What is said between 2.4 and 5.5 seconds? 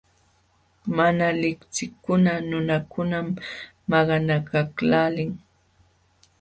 nunakunam maqanakaqlaalin.